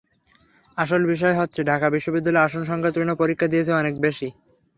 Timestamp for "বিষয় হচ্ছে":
1.05-1.59